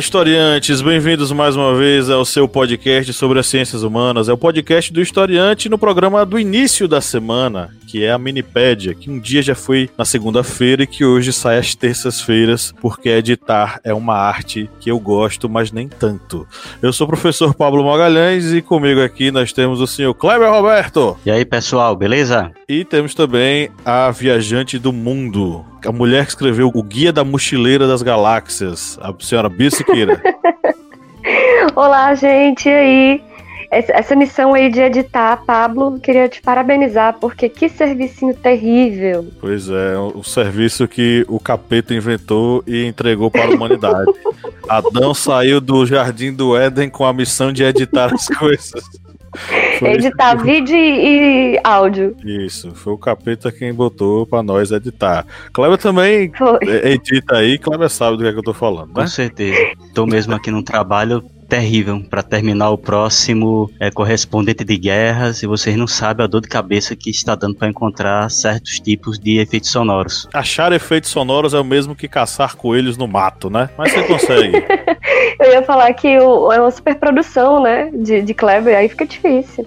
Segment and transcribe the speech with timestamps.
[0.00, 0.80] Historiantes!
[0.80, 4.30] Bem-vindos mais uma vez ao seu podcast sobre as ciências humanas.
[4.30, 8.94] É o podcast do historiante no programa do início da semana, que é a Minipédia,
[8.94, 13.80] que um dia já foi na segunda-feira e que hoje sai às terças-feiras, porque editar
[13.82, 16.46] é uma arte que eu gosto, mas nem tanto.
[16.80, 21.18] Eu sou o professor Pablo Magalhães e comigo aqui nós temos o senhor Kleber Roberto.
[21.26, 22.52] E aí, pessoal, beleza?
[22.68, 27.88] E temos também a viajante do mundo, a mulher que escreveu o Guia da Mochileira
[27.88, 30.22] das Galáxias, a senhora Bia Siqueira.
[31.74, 33.29] Olá, gente, e aí?
[33.70, 39.28] Essa missão aí de editar, Pablo, queria te parabenizar, porque que servicinho terrível.
[39.40, 44.10] Pois é, o serviço que o capeta inventou e entregou para a humanidade.
[44.68, 48.82] Adão saiu do jardim do Éden com a missão de editar as coisas.
[49.78, 52.16] Foi editar vídeo e, áudio.
[52.24, 55.24] Isso, foi o capeta quem botou pra nós editar.
[55.52, 56.58] Kleber também Foi.
[56.66, 59.06] é, edita aí, Kleber sabe do que, é que eu tô falando, Com né?
[59.06, 59.56] certeza.
[59.94, 65.46] Tô mesmo aqui num trabalho terrível para terminar o próximo é, correspondente de guerras e
[65.46, 69.38] vocês não sabem a dor de cabeça que está dando para encontrar certos tipos de
[69.38, 70.28] efeitos sonoros.
[70.32, 73.68] Achar efeitos sonoros é o mesmo que caçar coelhos no mato, né?
[73.76, 74.52] Mas você consegue.
[75.40, 79.66] Eu ia falar que o- é uma superprodução, né, de, de Kleber, aí fica difícil.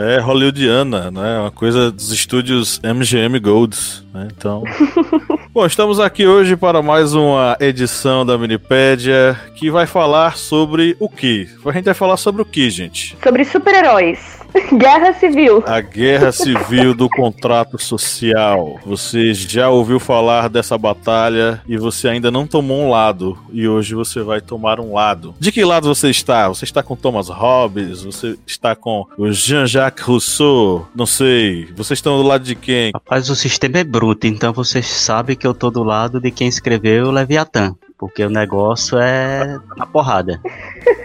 [0.00, 1.40] É hollywoodiana, né?
[1.40, 4.28] Uma coisa dos estúdios MGM Golds, né?
[4.30, 4.62] Então.
[5.52, 11.08] Bom, estamos aqui hoje para mais uma edição da Minipédia que vai falar sobre o
[11.08, 11.48] que?
[11.66, 13.16] A gente vai falar sobre o que, gente?
[13.20, 14.37] Sobre super-heróis.
[14.76, 15.62] Guerra Civil.
[15.66, 18.78] A guerra civil do contrato social.
[18.84, 23.38] Você já ouviu falar dessa batalha e você ainda não tomou um lado.
[23.52, 25.34] E hoje você vai tomar um lado.
[25.38, 26.48] De que lado você está?
[26.48, 28.02] Você está com Thomas Hobbes?
[28.02, 30.88] Você está com o Jean-Jacques Rousseau?
[30.94, 31.66] Não sei.
[31.76, 32.92] Vocês estão do lado de quem?
[32.92, 36.48] Rapaz, o sistema é bruto, então vocês sabem que eu tô do lado de quem
[36.48, 37.74] escreveu o Leviatã.
[37.98, 40.40] Porque o negócio é na porrada.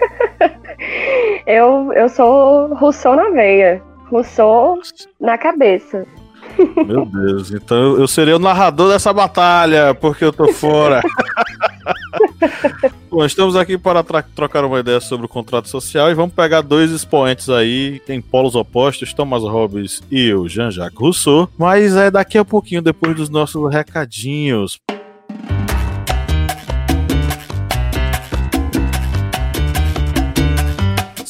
[1.46, 3.82] Eu, eu sou Rousseau na veia.
[4.10, 4.80] Rousseau
[5.20, 6.06] na cabeça.
[6.86, 7.52] Meu Deus.
[7.52, 11.02] Então eu- serei o narrador dessa batalha, porque eu tô fora.
[13.10, 14.04] Bom, estamos aqui para
[14.36, 18.56] trocar uma ideia sobre o contrato social e vamos pegar dois expoentes aí, tem polos
[18.56, 23.72] opostos, Thomas Hobbes e o Jean-Jacques Rousseau, mas é daqui a pouquinho, depois dos nossos
[23.72, 24.80] recadinhos.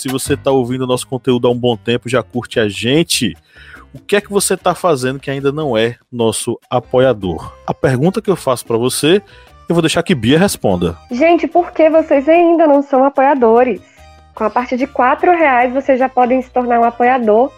[0.03, 3.37] Se você está ouvindo nosso conteúdo há um bom tempo, já curte a gente,
[3.93, 7.53] o que é que você está fazendo que ainda não é nosso apoiador?
[7.65, 9.21] A pergunta que eu faço para você,
[9.69, 10.97] eu vou deixar que Bia responda.
[11.09, 13.79] Gente, por que vocês ainda não são apoiadores?
[14.35, 14.91] Com a partir de R$
[15.37, 17.49] reais vocês já podem se tornar um apoiador.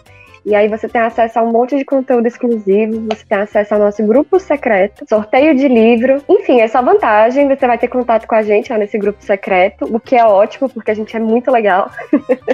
[0.46, 3.80] E aí você tem acesso a um monte de conteúdo exclusivo, você tem acesso ao
[3.80, 6.22] nosso grupo secreto, sorteio de livro.
[6.28, 9.98] Enfim, essa vantagem, você vai ter contato com a gente lá nesse grupo secreto, o
[9.98, 11.90] que é ótimo, porque a gente é muito legal.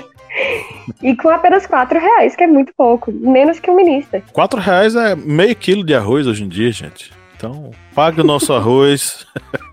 [1.02, 4.22] e com apenas R$ reais, que é muito pouco, menos que um ministro.
[4.32, 7.12] Quatro reais é meio quilo de arroz hoje em dia, gente.
[7.36, 9.26] Então, pague o nosso arroz,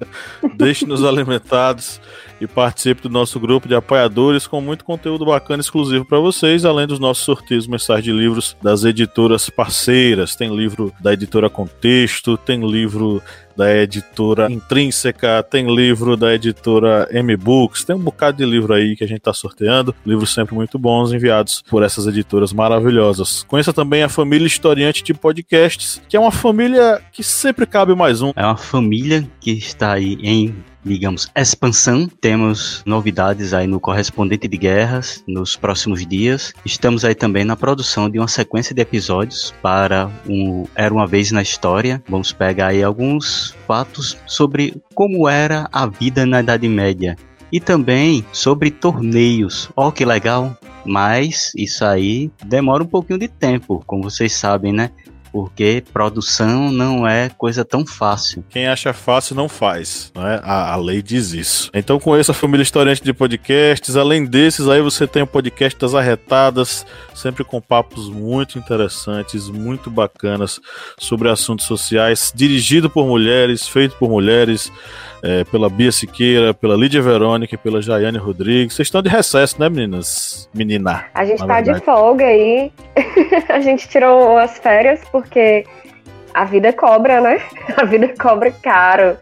[0.57, 2.01] deixe-nos alimentados
[2.39, 6.87] e participe do nosso grupo de apoiadores com muito conteúdo bacana exclusivo para vocês, além
[6.87, 10.35] dos nossos sorteios mensais de livros das editoras parceiras.
[10.35, 13.21] Tem livro da editora Contexto, tem livro
[13.59, 19.03] da editora Intrínseca, tem livro da editora M-Books, tem um bocado de livro aí que
[19.03, 23.43] a gente está sorteando, livros sempre muito bons enviados por essas editoras maravilhosas.
[23.49, 28.21] Conheça também a família Historiante de Podcasts, que é uma família que sempre cabe mais
[28.21, 28.31] um.
[28.33, 32.07] É uma família que está aí em, digamos, expansão.
[32.07, 36.53] Temos novidades aí no Correspondente de Guerras nos próximos dias.
[36.65, 41.31] Estamos aí também na produção de uma sequência de episódios para um Era uma vez
[41.31, 42.01] na história.
[42.07, 47.15] Vamos pegar aí alguns fatos sobre como era a vida na Idade Média.
[47.51, 49.69] E também sobre torneios.
[49.75, 50.55] Ó, que legal!
[50.85, 54.91] Mas isso aí demora um pouquinho de tempo, como vocês sabem, né?
[55.31, 58.43] Porque produção não é coisa tão fácil.
[58.49, 60.39] Quem acha fácil não faz, né?
[60.43, 61.69] A, a lei diz isso.
[61.73, 63.95] Então conheça a família historiante de podcasts.
[63.95, 69.89] Além desses, aí você tem o podcast das arretadas, sempre com papos muito interessantes, muito
[69.89, 70.59] bacanas
[70.97, 74.71] sobre assuntos sociais, dirigido por mulheres, feito por mulheres
[75.21, 78.75] é, pela Bia Siqueira, pela Lídia Verônica e pela Jaiane Rodrigues.
[78.75, 80.49] Vocês estão de recesso, né, meninas?
[80.53, 81.05] Menina.
[81.13, 81.79] A gente tá verdade.
[81.79, 82.71] de folga aí.
[83.49, 85.65] a gente tirou as férias porque
[86.33, 87.41] a vida cobra, né?
[87.77, 89.17] A vida cobra caro.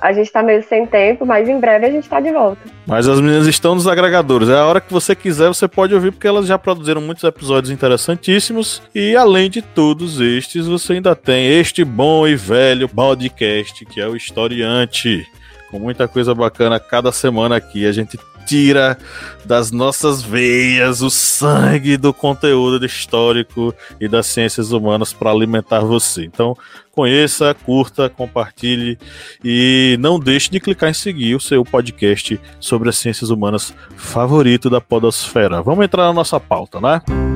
[0.00, 2.60] A gente tá meio sem tempo, mas em breve a gente tá de volta.
[2.86, 4.48] Mas as meninas estão nos agregadores.
[4.48, 7.72] É a hora que você quiser, você pode ouvir, porque elas já produziram muitos episódios
[7.72, 8.82] interessantíssimos.
[8.94, 14.06] E além de todos estes, você ainda tem este bom e velho podcast, que é
[14.06, 15.26] o Historiante
[15.70, 17.86] com muita coisa bacana cada semana aqui.
[17.86, 18.96] A gente tira
[19.44, 26.24] das nossas veias o sangue do conteúdo histórico e das ciências humanas para alimentar você.
[26.24, 26.56] Então,
[26.92, 28.98] conheça, curta, compartilhe
[29.44, 34.70] e não deixe de clicar em seguir o seu podcast sobre as ciências humanas favorito
[34.70, 35.60] da podosfera.
[35.60, 37.02] Vamos entrar na nossa pauta, né?
[37.08, 37.35] Música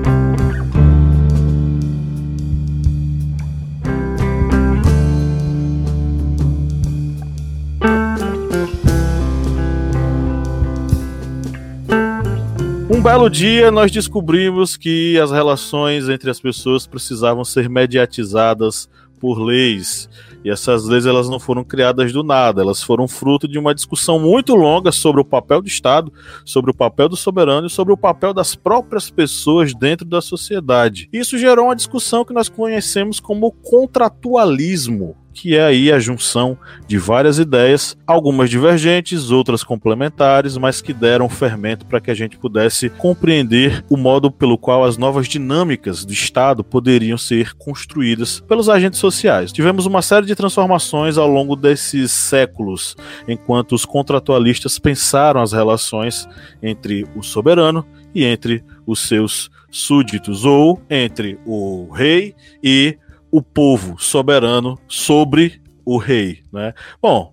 [13.01, 19.39] Um belo dia nós descobrimos que as relações entre as pessoas precisavam ser mediatizadas por
[19.39, 20.07] leis.
[20.45, 24.21] E essas leis elas não foram criadas do nada, elas foram fruto de uma discussão
[24.21, 26.13] muito longa sobre o papel do Estado,
[26.45, 31.09] sobre o papel do soberano e sobre o papel das próprias pessoas dentro da sociedade.
[31.11, 36.99] Isso gerou uma discussão que nós conhecemos como contratualismo que é aí a junção de
[36.99, 42.91] várias ideias, algumas divergentes, outras complementares, mas que deram fermento para que a gente pudesse
[42.91, 48.99] compreender o modo pelo qual as novas dinâmicas do Estado poderiam ser construídas pelos agentes
[48.99, 49.53] sociais.
[49.53, 52.97] Tivemos uma série de transformações ao longo desses séculos,
[53.29, 56.29] enquanto os contratualistas pensaram as relações
[56.63, 62.99] entre o soberano e entre os seus súditos, ou entre o rei e
[63.31, 66.75] o povo soberano sobre o rei, né?
[67.01, 67.33] Bom,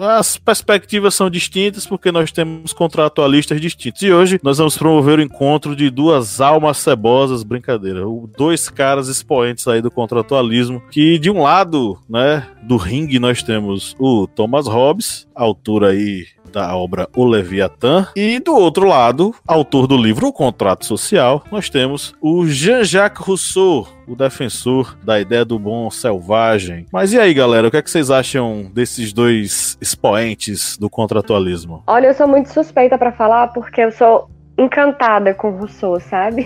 [0.00, 4.02] as perspectivas são distintas porque nós temos contratualistas distintos.
[4.02, 8.00] E hoje nós vamos promover o encontro de duas almas cebosas, brincadeira,
[8.36, 13.96] dois caras expoentes aí do contratualismo, que de um lado, né, do ringue nós temos
[13.98, 18.08] o Thomas Hobbes, autor aí da obra O Leviatã.
[18.16, 23.86] E do outro lado, autor do livro O Contrato Social, nós temos o Jean-Jacques Rousseau,
[24.10, 26.84] o defensor da ideia do bom selvagem.
[26.92, 31.84] Mas e aí, galera, o que, é que vocês acham desses dois expoentes do contratualismo?
[31.86, 34.28] Olha, eu sou muito suspeita para falar porque eu sou
[34.58, 36.44] encantada com Rousseau, sabe?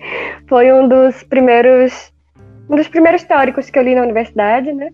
[0.46, 2.12] Foi um dos primeiros
[2.68, 4.90] um dos primeiros teóricos que eu li na universidade, né?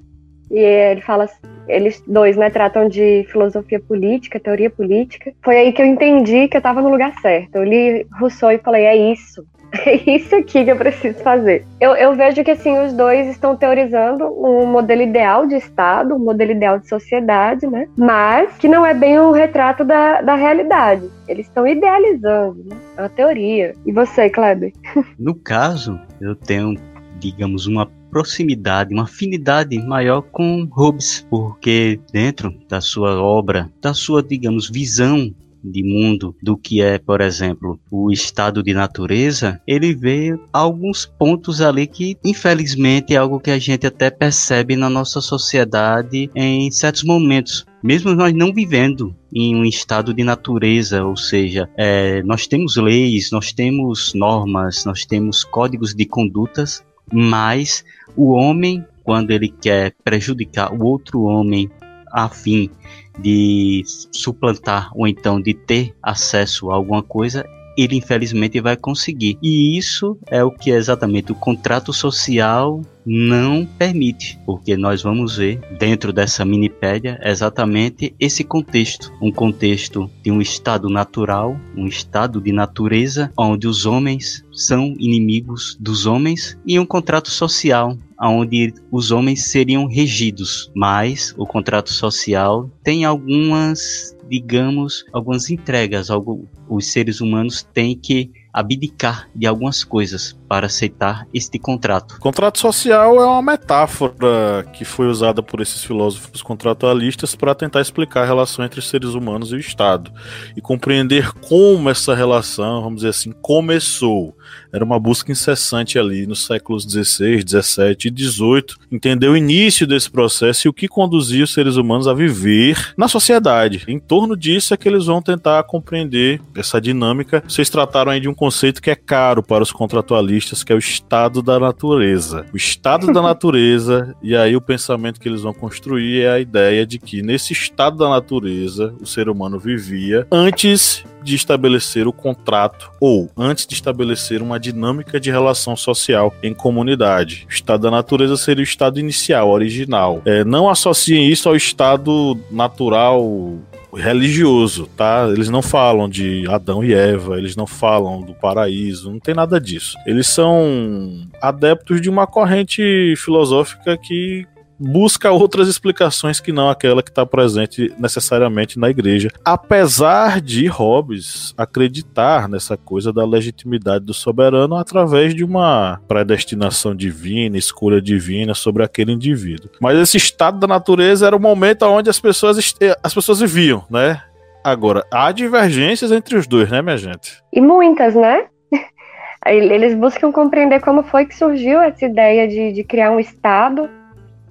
[0.51, 1.27] E ele fala,
[1.67, 5.33] eles dois, né, tratam de filosofia política, teoria política.
[5.43, 7.57] Foi aí que eu entendi que eu estava no lugar certo.
[7.57, 9.45] Eu li Rousseau e falei, é isso.
[9.85, 11.65] É isso aqui que eu preciso fazer.
[11.81, 16.19] Eu, eu vejo que assim os dois estão teorizando um modelo ideal de Estado, um
[16.19, 17.89] modelo ideal de sociedade, né?
[17.97, 21.09] Mas que não é bem um retrato da, da realidade.
[21.27, 22.77] Eles estão idealizando, né?
[22.97, 23.75] É uma teoria.
[23.87, 24.73] E você, Kleber?
[25.19, 26.75] No caso, eu tenho,
[27.19, 34.23] digamos, uma proximidade, uma afinidade maior com Hobbes, porque dentro da sua obra, da sua,
[34.23, 35.33] digamos, visão
[35.63, 41.61] de mundo do que é, por exemplo, o estado de natureza, ele vê alguns pontos
[41.61, 47.05] ali que, infelizmente, é algo que a gente até percebe na nossa sociedade em certos
[47.05, 47.65] momentos.
[47.83, 53.31] Mesmo nós não vivendo em um estado de natureza, ou seja, é, nós temos leis,
[53.33, 57.85] nós temos normas, nós temos códigos de condutas, mas
[58.17, 61.69] o homem, quando ele quer prejudicar o outro homem
[62.13, 62.71] a fim
[63.19, 67.45] de suplantar ou então de ter acesso a alguma coisa,
[67.77, 69.39] ele infelizmente vai conseguir.
[69.43, 75.61] E isso é o que exatamente o contrato social não permite, porque nós vamos ver
[75.79, 82.53] dentro dessa minipédia exatamente esse contexto, um contexto de um estado natural, um estado de
[82.53, 87.97] natureza onde os homens são inimigos dos homens e um contrato social
[88.31, 96.09] onde os homens seriam regidos, mas o contrato social tem algumas digamos, algumas entregas.
[96.09, 102.19] Algo, os seres humanos têm que abdicar de algumas coisas para aceitar este contrato.
[102.21, 108.23] Contrato social é uma metáfora que foi usada por esses filósofos contratualistas para tentar explicar
[108.23, 110.13] a relação entre seres humanos e o Estado
[110.55, 114.37] e compreender como essa relação, vamos dizer assim, começou.
[114.71, 120.11] Era uma busca incessante ali nos séculos XVI, XVII e XVIII, entender o início desse
[120.11, 123.85] processo e o que conduzia os seres humanos a viver na sociedade.
[123.89, 127.43] Em torno disso é que eles vão tentar compreender essa dinâmica.
[127.47, 130.79] Vocês trataram aí de um conceito que é caro para os contratualistas que é o
[130.79, 132.45] estado da natureza.
[132.53, 136.85] O estado da natureza, e aí o pensamento que eles vão construir é a ideia
[136.85, 142.91] de que nesse estado da natureza o ser humano vivia antes de estabelecer o contrato
[143.01, 147.47] ou antes de estabelecer uma dinâmica de relação social em comunidade.
[147.49, 150.21] O estado da natureza seria o estado inicial, original.
[150.25, 153.57] É, não associem isso ao estado natural
[153.95, 155.29] religioso, tá?
[155.29, 159.61] Eles não falam de Adão e Eva, eles não falam do paraíso, não tem nada
[159.61, 159.97] disso.
[160.07, 164.47] Eles são adeptos de uma corrente filosófica que
[164.83, 169.31] busca outras explicações que não aquela que está presente necessariamente na igreja.
[169.45, 177.57] Apesar de Hobbes acreditar nessa coisa da legitimidade do soberano através de uma predestinação divina,
[177.57, 179.71] escolha divina sobre aquele indivíduo.
[179.81, 182.59] Mas esse estado da natureza era o momento onde as pessoas,
[183.03, 184.21] as pessoas viviam, né?
[184.65, 187.43] Agora, há divergências entre os dois, né, minha gente?
[187.53, 188.47] E muitas, né?
[189.47, 193.89] Eles buscam compreender como foi que surgiu essa ideia de, de criar um Estado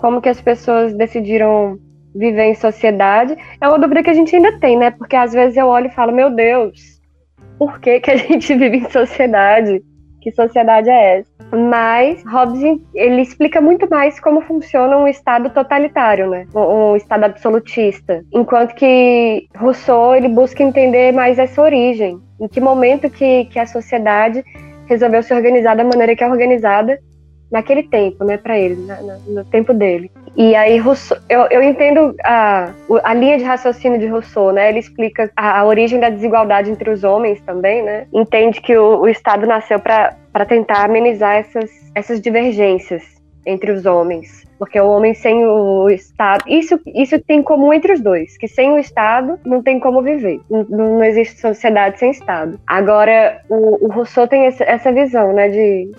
[0.02, 1.78] como que as pessoas decidiram
[2.14, 4.92] viver em sociedade, é uma dúvida que a gente ainda tem, né?
[4.92, 7.00] Porque às vezes eu olho e falo, meu Deus,
[7.58, 9.82] por que, que a gente vive em sociedade?
[10.20, 11.32] Que sociedade é essa?
[11.56, 16.48] Mas Hobbes ele explica muito mais como funciona um Estado totalitário, né?
[16.54, 18.24] Um, um Estado absolutista.
[18.34, 22.20] Enquanto que Rousseau ele busca entender mais essa origem.
[22.40, 24.44] Em que momento que, que a sociedade
[24.88, 27.00] resolveu se organizar da maneira que é organizada
[27.52, 30.10] naquele tempo, né, para ele, na, na, no tempo dele.
[30.36, 32.72] E aí Rousseau, eu, eu entendo a,
[33.04, 34.70] a linha de raciocínio de Rousseau, né?
[34.70, 38.08] Ele explica a, a origem da desigualdade entre os homens também, né?
[38.14, 43.04] Entende que o, o Estado nasceu para tentar amenizar essas, essas divergências
[43.46, 44.46] entre os homens.
[44.58, 46.44] Porque o homem sem o Estado.
[46.48, 50.02] Isso, isso tem em comum entre os dois, que sem o Estado não tem como
[50.02, 50.40] viver.
[50.50, 52.60] Não, não existe sociedade sem Estado.
[52.68, 55.50] Agora, o, o Rousseau tem essa, essa visão, né?
[55.50, 55.92] De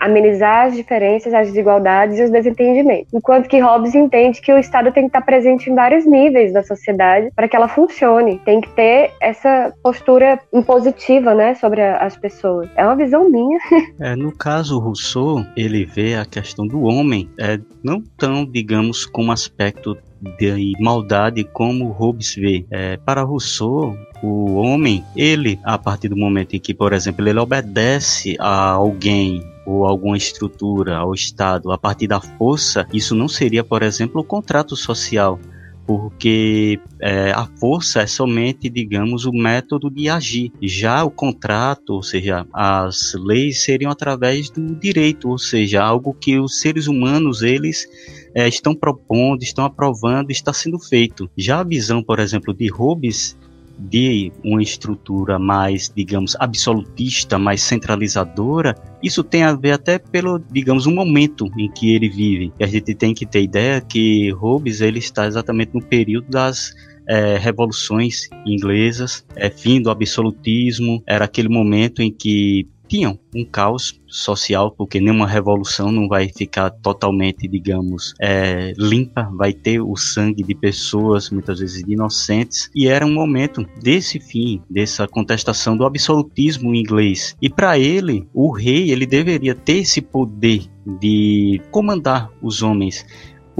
[0.00, 3.12] amenizar as diferenças, as desigualdades e os desentendimentos.
[3.12, 6.62] Enquanto que Hobbes entende que o Estado tem que estar presente em vários níveis da
[6.62, 8.40] sociedade para que ela funcione.
[8.44, 12.68] Tem que ter essa postura impositiva, né, sobre a, as pessoas.
[12.76, 13.58] É uma visão minha.
[14.00, 19.30] É, no caso, Rousseau, ele vê a questão do homem é, não tão, digamos, como
[19.30, 19.96] aspecto
[20.38, 22.64] de maldade como Hobbes vê.
[22.70, 27.38] É, para Rousseau, o homem, ele, a partir do momento em que, por exemplo, ele
[27.38, 33.62] obedece a alguém ou alguma estrutura ao Estado a partir da força, isso não seria,
[33.62, 35.38] por exemplo, o contrato social,
[35.86, 40.52] porque é, a força é somente, digamos, o método de agir.
[40.62, 46.38] Já o contrato, ou seja, as leis seriam através do direito, ou seja, algo que
[46.38, 47.88] os seres humanos eles
[48.34, 51.28] é, estão propondo, estão aprovando, está sendo feito.
[51.36, 53.36] Já a visão, por exemplo, de Hobbes
[53.80, 60.86] de uma estrutura mais, digamos, absolutista, mais centralizadora, isso tem a ver até pelo, digamos,
[60.86, 62.52] o momento em que ele vive.
[62.58, 66.74] E a gente tem que ter ideia que Hobbes ele está exatamente no período das
[67.08, 74.00] é, revoluções inglesas, é, fim do absolutismo, era aquele momento em que tinham um caos
[74.08, 80.42] social, porque nenhuma revolução não vai ficar totalmente, digamos, é, limpa, vai ter o sangue
[80.42, 86.74] de pessoas, muitas vezes inocentes, e era um momento desse fim, dessa contestação do absolutismo
[86.74, 87.36] inglês.
[87.40, 90.64] E para ele, o rei, ele deveria ter esse poder
[91.00, 93.06] de comandar os homens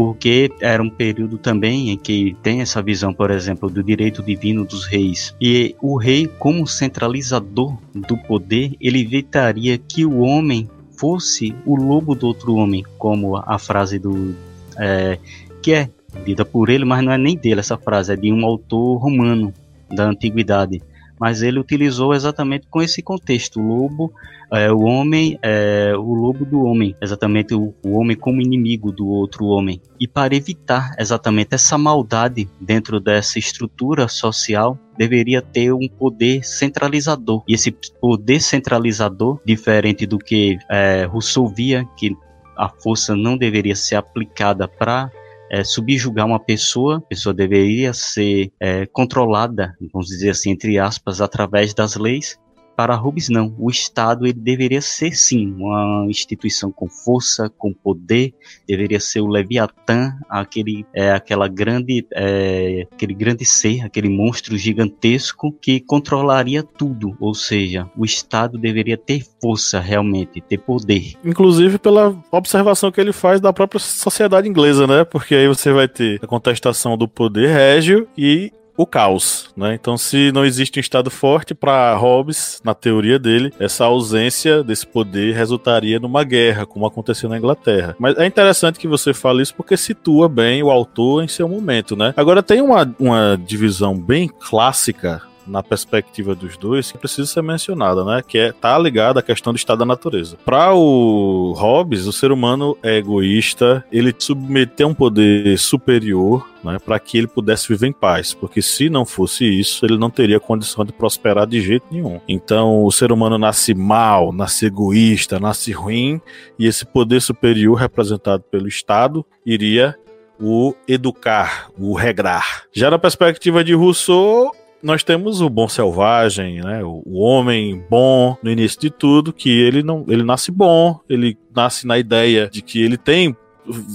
[0.00, 4.64] porque era um período também em que tem essa visão, por exemplo, do direito divino
[4.64, 5.36] dos reis.
[5.38, 12.14] E o rei, como centralizador do poder, ele evitaria que o homem fosse o lobo
[12.14, 14.34] do outro homem, como a frase do
[14.78, 15.18] é,
[15.60, 15.90] que é
[16.24, 19.52] dita por ele, mas não é nem dele essa frase, é de um autor romano
[19.94, 20.80] da antiguidade
[21.20, 24.10] mas ele utilizou exatamente com esse contexto, o lobo,
[24.50, 29.06] é, o homem, é, o lobo do homem, exatamente o, o, homem como inimigo do
[29.06, 29.82] outro homem.
[30.00, 37.44] E para evitar exatamente essa maldade dentro dessa estrutura social, deveria ter um poder centralizador.
[37.46, 42.16] E esse poder centralizador, diferente do que é, Rousseau via, que
[42.56, 45.10] a força não deveria ser aplicada para
[45.50, 51.20] é, subjugar uma pessoa, a pessoa deveria ser é, controlada, vamos dizer assim, entre aspas,
[51.20, 52.38] através das leis,
[52.80, 53.54] para Rubens, não.
[53.58, 58.32] O Estado ele deveria ser, sim, uma instituição com força, com poder.
[58.66, 65.52] Deveria ser o Leviatã, aquele, é, aquela grande, é, aquele grande ser, aquele monstro gigantesco
[65.60, 67.14] que controlaria tudo.
[67.20, 71.12] Ou seja, o Estado deveria ter força realmente, ter poder.
[71.22, 75.04] Inclusive pela observação que ele faz da própria sociedade inglesa, né?
[75.04, 79.74] Porque aí você vai ter a contestação do poder régio e o caos, né?
[79.74, 84.86] Então, se não existe um estado forte para Hobbes, na teoria dele, essa ausência desse
[84.86, 87.94] poder resultaria numa guerra, como aconteceu na Inglaterra.
[87.98, 91.94] Mas é interessante que você fale isso porque situa bem o autor em seu momento,
[91.94, 92.14] né?
[92.16, 98.04] Agora tem uma, uma divisão bem clássica na perspectiva dos dois que precisa ser mencionada,
[98.04, 98.22] né?
[98.26, 100.36] Que é tá ligada à questão do estado da natureza.
[100.44, 106.98] Para o Hobbes, o ser humano é egoísta, ele submeteu um poder superior né, para
[106.98, 110.84] que ele pudesse viver em paz, porque se não fosse isso, ele não teria condição
[110.84, 112.20] de prosperar de jeito nenhum.
[112.28, 116.20] Então, o ser humano nasce mal, nasce egoísta, nasce ruim,
[116.58, 119.96] e esse poder superior representado pelo Estado iria
[120.40, 122.64] o educar, o regrar.
[122.72, 126.82] Já na perspectiva de Rousseau, nós temos o bom selvagem, né?
[126.82, 131.86] O, homem bom no início de tudo, que ele não, ele nasce bom, ele nasce
[131.86, 133.36] na ideia de que ele tem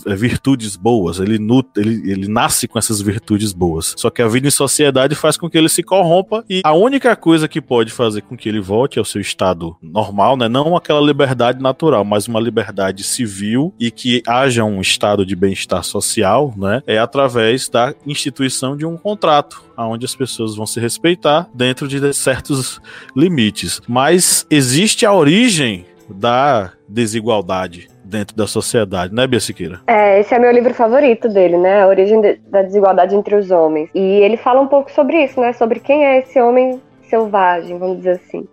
[0.05, 1.39] virtudes boas, ele,
[1.77, 3.93] ele, ele nasce com essas virtudes boas.
[3.97, 7.15] Só que a vida em sociedade faz com que ele se corrompa e a única
[7.15, 11.01] coisa que pode fazer com que ele volte ao seu estado normal, né, não aquela
[11.01, 16.81] liberdade natural, mas uma liberdade civil e que haja um estado de bem-estar social, né,
[16.87, 22.13] é através da instituição de um contrato, onde as pessoas vão se respeitar dentro de
[22.13, 22.81] certos
[23.15, 23.81] limites.
[23.87, 29.81] Mas existe a origem da desigualdade dentro da sociedade, né, Bia Siqueira?
[29.87, 31.81] É, esse é meu livro favorito dele, né?
[31.81, 33.89] A origem da desigualdade entre os homens.
[33.93, 35.53] E ele fala um pouco sobre isso, né?
[35.53, 38.47] Sobre quem é esse homem selvagem, vamos dizer assim.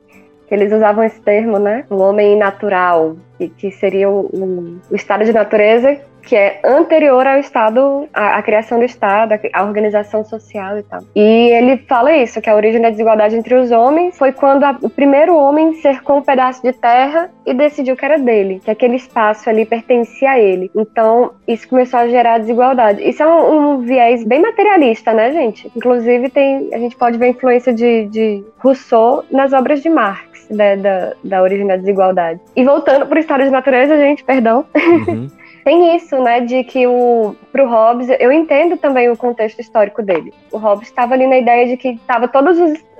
[0.50, 1.84] Eles usavam esse termo, né?
[1.88, 7.38] O homem natural, que, que seria o, o estado de natureza que é anterior ao
[7.38, 11.00] Estado, à, à, criação do Estado, à organização social e tal.
[11.14, 14.76] E ele fala isso, que a origem da desigualdade entre os homens foi quando a,
[14.80, 18.96] o primeiro homem cercou um pedaço de terra e decidiu que era dele, que aquele
[18.96, 20.70] espaço ali pertencia a ele.
[20.74, 23.02] Então, isso começou a gerar desigualdade.
[23.06, 25.70] Isso é um, um viés bem materialista, né, gente?
[25.76, 30.32] Inclusive, tem, a gente pode ver a influência de, de Rousseau nas obras de Marx.
[30.50, 32.38] Da, da, da origem da desigualdade.
[32.54, 34.66] E voltando para o estado de natureza, gente, perdão.
[34.74, 35.30] Uhum.
[35.64, 40.32] tem isso, né, de que o pro Hobbes, eu entendo também o contexto histórico dele.
[40.50, 42.92] O Hobbes estava ali na ideia de que estava todos os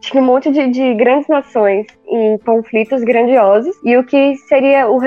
[0.00, 4.98] tinha um monte de, de, grandes nações em conflitos grandiosos e o que seria o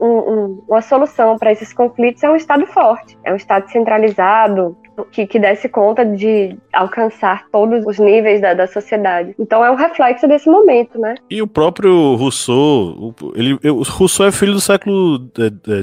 [0.00, 4.76] um, um, uma solução para esses conflitos é um Estado forte, é um Estado centralizado,
[5.04, 9.34] que, que desse conta de alcançar todos os níveis da, da sociedade.
[9.38, 11.14] Então é um reflexo desse momento, né?
[11.30, 15.18] E o próprio Rousseau, ele, o Rousseau é filho do século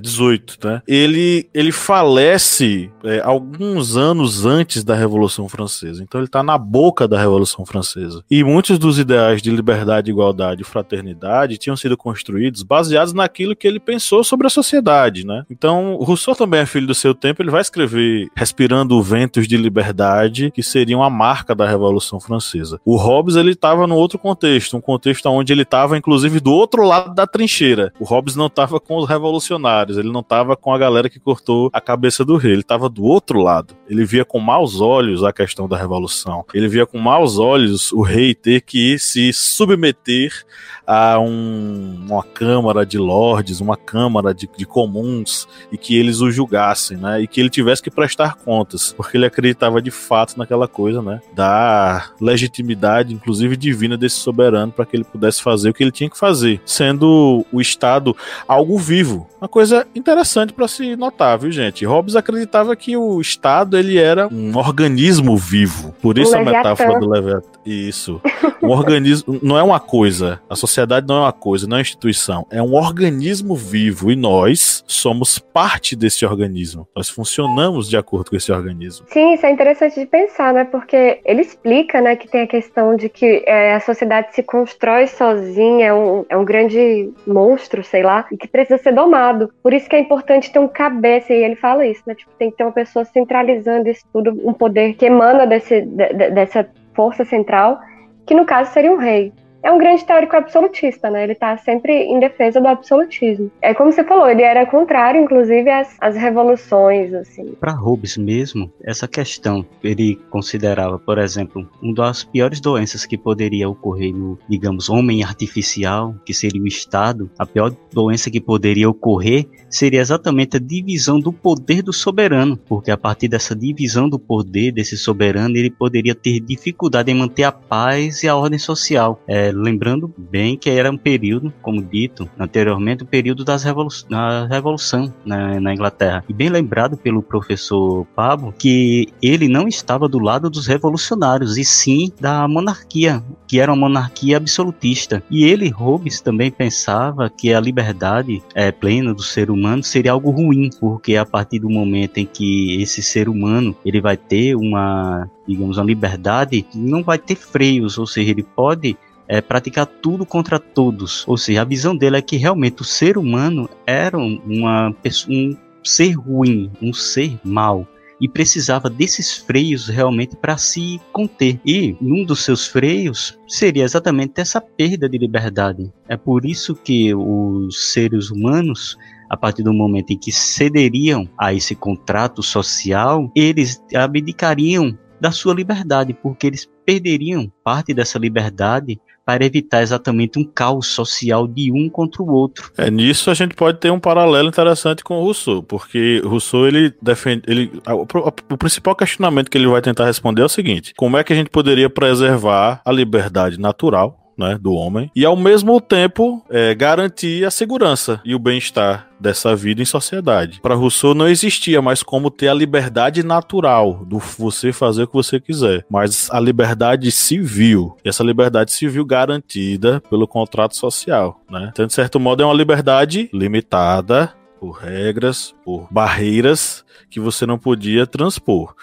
[0.03, 0.81] XVIII, né?
[0.87, 6.03] Ele, ele falece é, alguns anos antes da Revolução Francesa.
[6.03, 8.23] Então ele está na boca da Revolução Francesa.
[8.29, 13.67] E muitos dos ideais de liberdade, igualdade e fraternidade tinham sido construídos baseados naquilo que
[13.67, 15.43] ele pensou sobre a sociedade, né?
[15.49, 17.41] Então Rousseau também é filho do seu tempo.
[17.41, 22.79] Ele vai escrever respirando ventos de liberdade que seriam a marca da Revolução Francesa.
[22.83, 26.83] O Hobbes ele estava no outro contexto, um contexto onde ele estava inclusive do outro
[26.83, 27.93] lado da trincheira.
[27.99, 31.69] O Hobbes não estava com os revolucionários, ele não estava com a galera que cortou
[31.71, 33.75] a cabeça do rei, ele estava do outro lado.
[33.87, 36.43] Ele via com maus olhos a questão da revolução.
[36.53, 40.45] Ele via com maus olhos o rei ter que se submeter
[40.87, 46.29] a um, uma câmara de lordes, uma câmara de, de comuns e que eles o
[46.29, 47.21] julgassem, né?
[47.21, 51.21] E que ele tivesse que prestar contas porque ele acreditava de fato naquela coisa, né?
[51.33, 56.09] Da legitimidade, inclusive divina, desse soberano para que ele pudesse fazer o que ele tinha
[56.09, 58.15] que fazer, sendo o Estado
[58.47, 59.27] algo vivo.
[59.39, 61.85] Uma coisa interessante para se notar, viu, gente?
[61.85, 65.93] Hobbes acreditava que o Estado ele era um organismo vivo.
[66.01, 67.55] Por isso a metáfora do Leviatã.
[67.65, 68.21] Isso.
[68.61, 70.39] Um organismo não é uma coisa.
[70.49, 72.45] A sociedade não é uma coisa, não é uma instituição.
[72.49, 76.87] É um organismo vivo e nós somos parte desse organismo.
[76.95, 78.84] Nós funcionamos de acordo com esse organismo.
[79.07, 80.63] Sim, isso é interessante de pensar, né?
[80.63, 85.07] Porque ele explica, né, que tem a questão de que é, a sociedade se constrói
[85.07, 89.51] sozinha, é um, é um grande monstro, sei lá, e que precisa ser domado.
[89.61, 92.15] Por isso que é importante ter um cabeça, e ele fala isso, né?
[92.15, 96.31] Tipo, tem que ter uma pessoa centralizando isso tudo, um poder que emana desse, de,
[96.31, 97.79] dessa força central,
[98.25, 99.31] que no caso seria um rei.
[99.65, 101.23] É um grande teórico absolutista, né?
[101.23, 103.51] Ele está sempre em defesa do absolutismo.
[103.63, 107.55] É como você falou, ele era contrário, inclusive, às, às revoluções, assim.
[107.59, 113.67] Para Hobbes mesmo, essa questão, ele considerava, por exemplo, uma das piores doenças que poderia
[113.67, 119.47] ocorrer no, digamos, homem artificial, que seria o Estado, a pior doença que poderia ocorrer
[119.67, 124.71] seria exatamente a divisão do poder do soberano, porque a partir dessa divisão do poder
[124.71, 129.19] desse soberano, ele poderia ter dificuldade em manter a paz e a ordem social.
[129.27, 133.89] É, lembrando bem que era um período, como dito anteriormente, o um período das revolu
[134.09, 136.23] da revolução na, na, Inglaterra.
[136.27, 141.63] E bem lembrado pelo professor Pablo que ele não estava do lado dos revolucionários, e
[141.63, 145.23] sim da monarquia, que era uma monarquia absolutista.
[145.29, 150.31] E ele, Hobbes, também pensava que a liberdade é, plena do ser humano seria algo
[150.31, 155.29] ruim, porque a partir do momento em que esse ser humano ele vai ter uma,
[155.47, 160.59] digamos, uma liberdade, não vai ter freios, ou seja, ele pode é, praticar tudo contra
[160.59, 161.27] todos.
[161.27, 164.95] Ou seja, a visão dele é que realmente o ser humano era uma
[165.29, 167.87] um ser ruim, um ser mau
[168.19, 171.59] e precisava desses freios realmente para se conter.
[171.65, 175.91] E um dos seus freios seria exatamente essa perda de liberdade.
[176.07, 178.97] É por isso que os seres humanos
[179.29, 185.53] a partir do momento em que cederiam a esse contrato social, eles abdicariam da sua
[185.53, 191.89] liberdade, porque eles perderiam parte dessa liberdade para evitar exatamente um caos social de um
[191.89, 192.71] contra o outro.
[192.77, 197.41] É nisso a gente pode ter um paralelo interessante com Rousseau, porque Rousseau ele defende,
[197.47, 201.23] ele o, o principal questionamento que ele vai tentar responder é o seguinte: como é
[201.23, 206.43] que a gente poderia preservar a liberdade natural né, do homem e ao mesmo tempo
[206.49, 210.59] é, garantir a segurança e o bem-estar dessa vida em sociedade.
[210.61, 215.13] Para Rousseau não existia mais como ter a liberdade natural do você fazer o que
[215.13, 217.95] você quiser, mas a liberdade civil.
[218.03, 221.69] E essa liberdade civil garantida pelo contrato social, né?
[221.71, 227.57] Então, de certo modo, é uma liberdade limitada por regras, por barreiras que você não
[227.57, 228.75] podia transpor.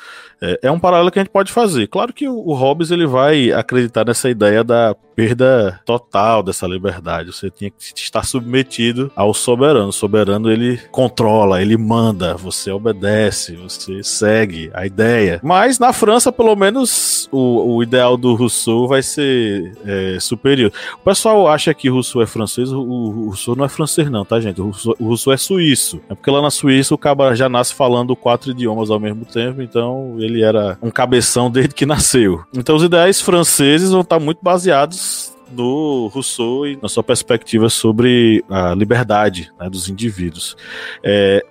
[0.42, 1.86] É, é, um paralelo que a gente pode fazer.
[1.86, 7.32] Claro que o, o Hobbes ele vai acreditar nessa ideia da perda total dessa liberdade.
[7.32, 9.88] Você tinha que estar submetido ao soberano.
[9.88, 15.40] O soberano ele controla, ele manda, você obedece, você segue a ideia.
[15.42, 20.72] Mas na França, pelo menos, o, o ideal do Rousseau vai ser é, superior.
[21.00, 24.40] O pessoal acha que Rousseau é francês, o, o Rousseau não é francês, não, tá,
[24.40, 24.60] gente?
[24.60, 26.00] O Rousseau, o Rousseau é suíço.
[26.08, 29.62] É porque lá na Suíça o cara já nasce falando quatro idiomas ao mesmo tempo,
[29.62, 32.42] então ele ele era um cabeção desde que nasceu.
[32.52, 38.42] Então os ideais franceses vão estar muito baseados no Rousseau e na sua perspectiva sobre
[38.48, 40.56] a liberdade né, dos indivíduos.
[41.04, 41.44] É,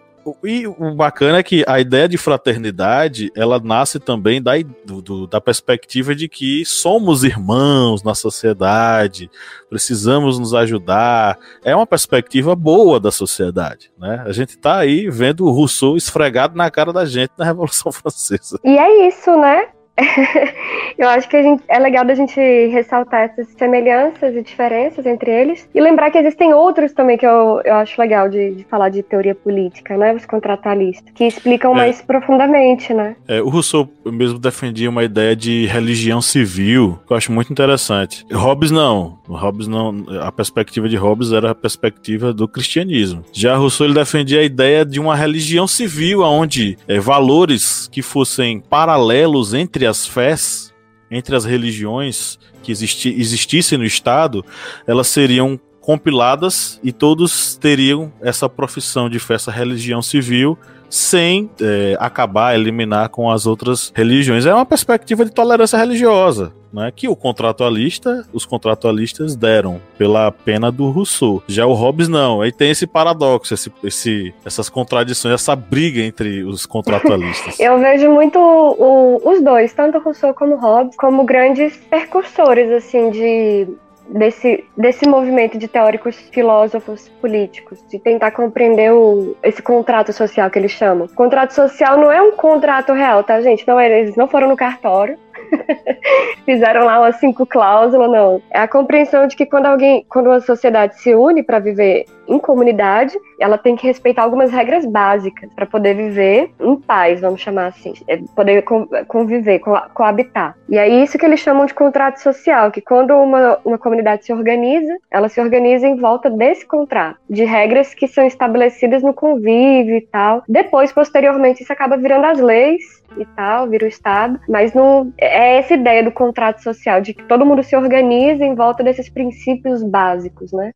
[0.43, 4.53] e o bacana é que a ideia de fraternidade ela nasce também da,
[4.85, 9.29] do, do, da perspectiva de que somos irmãos na sociedade,
[9.69, 11.37] precisamos nos ajudar.
[11.63, 13.91] É uma perspectiva boa da sociedade.
[13.97, 14.23] Né?
[14.25, 18.59] A gente está aí vendo o Rousseau esfregado na cara da gente na Revolução Francesa.
[18.63, 19.69] E é isso, né?
[20.97, 25.67] eu acho que gente, é legal da gente ressaltar essas semelhanças e diferenças entre eles
[25.73, 29.03] e lembrar que existem outros também que eu, eu acho legal de, de falar de
[29.03, 30.13] teoria política, né?
[30.13, 31.75] Os contratualistas, que explicam é.
[31.75, 33.15] mais profundamente, né?
[33.27, 38.25] É, o Rousseau mesmo defendia uma ideia de religião civil, que eu acho muito interessante.
[38.31, 39.19] Hobbes não.
[39.35, 40.05] Hobbes não.
[40.21, 43.23] A perspectiva de Hobbes era a perspectiva do cristianismo.
[43.31, 48.59] Já Rousseau ele defendia a ideia de uma religião civil, onde é, valores que fossem
[48.59, 50.73] paralelos entre as fés,
[51.09, 54.45] entre as religiões que existi, existissem no Estado,
[54.85, 60.57] elas seriam compiladas e todos teriam essa profissão de fé, essa religião civil,
[60.91, 64.45] sem é, acabar, eliminar com as outras religiões.
[64.45, 66.51] É uma perspectiva de tolerância religiosa.
[66.73, 71.43] Né, que o contratualista, os contratualistas deram pela pena do Rousseau.
[71.45, 72.39] Já o Hobbes não.
[72.39, 77.59] Aí tem esse paradoxo, esse, esse essas contradições, essa briga entre os contratualistas.
[77.59, 83.67] Eu vejo muito o, os dois, tanto Rousseau como Hobbes, como grandes percursores assim de
[84.11, 90.59] desse, desse movimento de teóricos filósofos políticos, de tentar compreender o, esse contrato social que
[90.59, 91.05] eles chamam.
[91.05, 93.67] O contrato social não é um contrato real, tá, gente?
[93.67, 95.17] Não, eles não foram no cartório,
[96.45, 98.41] fizeram lá umas cinco cláusulas, não.
[98.51, 102.39] É a compreensão de que quando alguém, quando uma sociedade se une para viver em
[102.39, 107.67] comunidade, ela tem que respeitar algumas regras básicas para poder viver em paz, vamos chamar
[107.67, 108.63] assim, é poder
[109.07, 109.59] conviver,
[109.93, 110.55] coabitar.
[110.69, 114.33] E é isso que eles chamam de contrato social, que quando uma, uma comunidade se
[114.33, 119.95] organiza, ela se organiza em volta desse contrato, de regras que são estabelecidas no convívio
[119.95, 120.43] e tal.
[120.47, 125.57] Depois, posteriormente, isso acaba virando as leis e tal, vira o Estado, mas não, é
[125.57, 129.83] essa ideia do contrato social, de que todo mundo se organiza em volta desses princípios
[129.83, 130.71] básicos, né?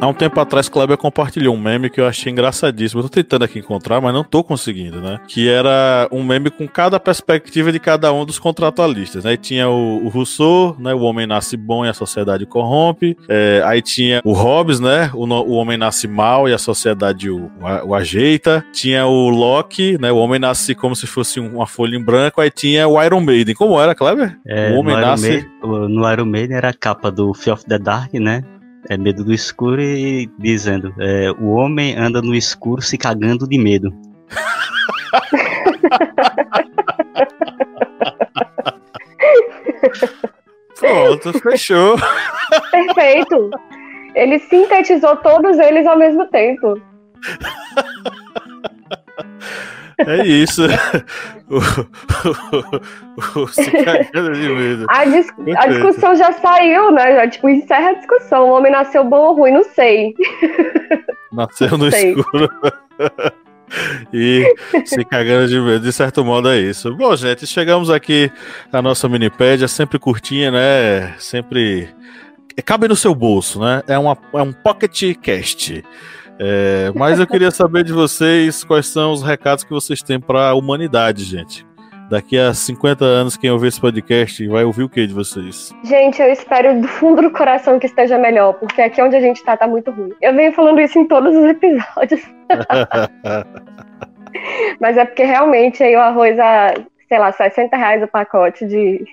[0.00, 3.00] Há um tempo atrás, Kleber compartilhou um meme que eu achei engraçadíssimo.
[3.00, 5.18] Eu tô tentando aqui encontrar, mas não tô conseguindo, né?
[5.26, 9.24] Que era um meme com cada perspectiva de cada um dos contratualistas.
[9.24, 9.30] Né?
[9.32, 10.94] Aí tinha o, o Rousseau, né?
[10.94, 13.16] O homem nasce bom e a sociedade corrompe.
[13.28, 15.10] É, aí tinha o Hobbes, né?
[15.14, 18.64] O, o homem nasce mal e a sociedade o, o, o, ajeita.
[18.72, 20.12] Tinha o Locke, né?
[20.12, 22.40] O homem nasce como se fosse uma folha em branco.
[22.40, 23.54] Aí tinha o Iron Maiden.
[23.56, 24.38] Como era, Kleber?
[24.46, 25.28] É, o homem nasce.
[25.28, 25.48] Maiden,
[25.88, 28.44] no Iron Maiden era a capa do Fear of the Dark, né?
[28.88, 33.58] É medo do escuro e dizendo: é, o homem anda no escuro se cagando de
[33.58, 33.92] medo.
[40.78, 41.96] Pronto, fechou.
[42.70, 43.50] Perfeito.
[44.14, 46.74] Ele sintetizou todos eles ao mesmo tempo.
[50.06, 50.62] É isso.
[51.50, 51.58] o,
[53.38, 54.86] o, o, se cagando de medo.
[54.88, 57.16] A, dis a, discussão já saiu, né?
[57.16, 58.48] Já, tipo, encerra a discussão.
[58.48, 60.14] O homem nasceu bom ou ruim, não sei.
[61.32, 62.12] Nasceu no sei.
[62.12, 62.48] escuro.
[64.12, 66.94] e se cagando de medo, de certo modo é isso.
[66.96, 68.30] Bom, gente, chegamos aqui
[68.72, 71.14] na nossa minipédia, sempre curtinha, né?
[71.18, 71.88] Sempre.
[72.64, 73.82] Cabe no seu bolso, né?
[73.86, 75.84] É, uma, é um pocket cast.
[76.40, 80.50] É, mas eu queria saber de vocês quais são os recados que vocês têm para
[80.50, 81.66] a humanidade, gente.
[82.08, 85.74] Daqui a 50 anos, quem ouvir esse podcast vai ouvir o que de vocês?
[85.84, 89.44] Gente, eu espero do fundo do coração que esteja melhor, porque aqui onde a gente
[89.44, 90.14] tá, tá muito ruim.
[90.22, 92.22] Eu venho falando isso em todos os episódios.
[94.80, 96.72] Mas é porque realmente aí o arroz a,
[97.08, 99.04] sei lá, 60 reais o pacote de,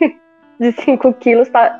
[0.60, 1.76] de 5 quilos tá,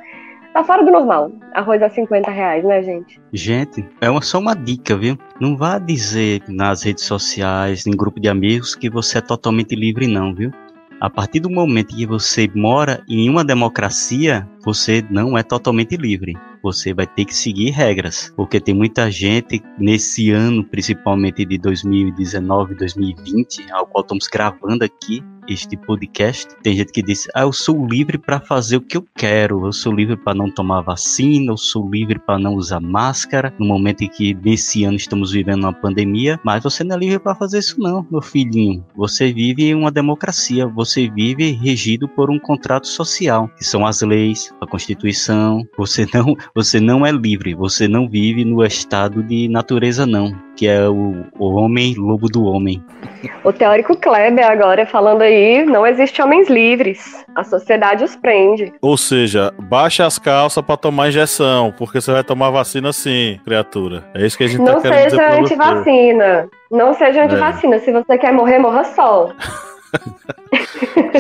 [0.55, 1.33] Tá fora do normal.
[1.53, 3.21] Arroz a 50 reais, né, gente?
[3.33, 5.19] Gente, é uma, só uma dica, viu?
[5.41, 10.07] Não vá dizer nas redes sociais, em grupo de amigos, que você é totalmente livre,
[10.07, 10.53] não, viu?
[11.01, 16.35] A partir do momento que você mora em uma democracia, você não é totalmente livre.
[16.63, 22.77] Você vai ter que seguir regras, porque tem muita gente nesse ano, principalmente de 2019,
[22.77, 26.49] 2020, ao qual estamos gravando aqui, este podcast.
[26.63, 29.67] Tem gente que diz: "Ah, eu sou livre para fazer o que eu quero.
[29.67, 33.53] Eu sou livre para não tomar vacina, eu sou livre para não usar máscara".
[33.59, 37.19] No momento em que nesse ano estamos vivendo uma pandemia, mas você não é livre
[37.19, 38.85] para fazer isso não, meu filhinho.
[38.97, 44.53] Você vive uma democracia, você vive regido por um contrato social, que são as leis,
[44.61, 45.67] a Constituição.
[45.77, 50.67] Você não, você não é livre, você não vive no estado de natureza não que
[50.67, 52.83] é o, o homem lobo do homem.
[53.43, 55.34] O teórico Kleber agora falando aí,
[55.67, 57.25] não existe homens livres.
[57.35, 58.73] A sociedade os prende.
[58.81, 64.05] Ou seja, baixa as calças para tomar injeção, porque você vai tomar vacina sim, criatura.
[64.15, 65.17] É isso que a gente não tá querendo dizer.
[65.17, 66.49] Não seja antivacina.
[66.71, 67.25] Não seja é.
[67.25, 67.77] antivacina.
[67.77, 67.79] É.
[67.81, 69.31] Se você quer morrer, morra só.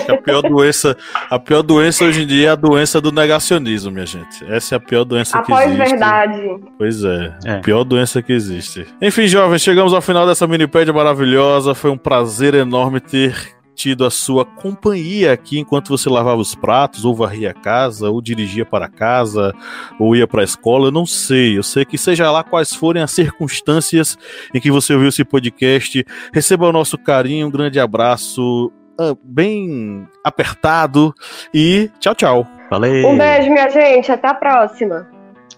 [0.08, 0.96] a pior doença,
[1.30, 4.44] a pior doença hoje em dia é a doença do negacionismo, minha gente.
[4.48, 5.76] Essa é a pior doença que existe.
[5.76, 6.56] Verdade.
[6.78, 8.86] Pois é, é, a pior doença que existe.
[9.00, 11.74] Enfim, jovens, chegamos ao final dessa minipédia maravilhosa.
[11.74, 17.04] Foi um prazer enorme ter tido a sua companhia aqui enquanto você lavava os pratos,
[17.04, 19.52] ou varria a casa, ou dirigia para casa,
[19.98, 21.58] ou ia para a escola, eu não sei.
[21.58, 24.16] Eu sei que seja lá quais forem as circunstâncias
[24.54, 30.06] em que você ouviu esse podcast, receba o nosso carinho, um grande abraço, uh, bem
[30.22, 31.14] apertado
[31.52, 32.46] e tchau, tchau.
[32.70, 33.08] Valeu.
[33.08, 35.08] Um beijo, minha gente, até a próxima.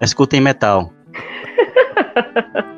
[0.01, 0.93] Escutem metal.